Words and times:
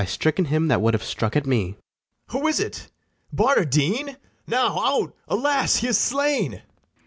Why, 0.01 0.05
stricken 0.05 0.45
him 0.45 0.67
that 0.69 0.81
would 0.81 0.95
have 0.95 1.03
struck 1.03 1.35
at 1.35 1.45
me. 1.45 1.75
BARABAS. 1.75 1.77
Who 2.31 2.47
is 2.47 2.59
it? 2.59 2.91
Barnardine! 3.31 4.17
now, 4.47 4.79
out, 4.79 5.13
alas, 5.27 5.75
he 5.75 5.87
is 5.89 5.99
slain! 5.99 6.63